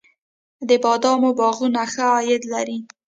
د 0.67 0.71
بادامو 0.83 1.29
باغونه 1.39 1.83
ښه 1.93 2.03
عاید 2.13 2.43
لري؟ 2.53 2.77